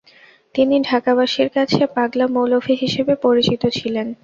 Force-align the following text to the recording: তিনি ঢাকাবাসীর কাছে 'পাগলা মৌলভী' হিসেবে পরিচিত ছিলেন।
তিনি 0.55 0.75
ঢাকাবাসীর 0.81 1.49
কাছে 1.49 1.81
'পাগলা 1.87 2.25
মৌলভী' 2.27 2.81
হিসেবে 2.83 3.13
পরিচিত 3.25 3.61
ছিলেন। 3.77 4.07